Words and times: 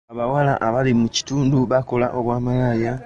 Abawala 0.11 0.53
abali 0.67 0.91
mu 1.01 1.07
kitundu 1.15 1.55
bakola 1.71 2.07
obwa 2.17 2.37
malaaya. 2.45 2.93